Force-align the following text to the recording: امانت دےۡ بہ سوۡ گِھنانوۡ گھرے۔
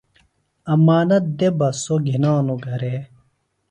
امانت 0.73 1.23
دےۡ 1.37 1.53
بہ 1.57 1.67
سوۡ 1.83 2.01
گِھنانوۡ 2.07 2.61
گھرے۔ 2.65 2.95